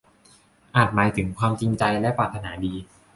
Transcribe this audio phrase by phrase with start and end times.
[0.75, 2.73] อาจหมายถึงความจริงใจและปรารถนาดี